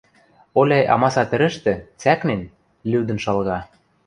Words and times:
Оляй 0.59 0.83
амаса 0.93 1.23
тӹрӹштӹ, 1.29 1.73
цӓкнен, 2.01 2.41
лӱдӹн 2.89 3.17
шалга. 3.23 3.59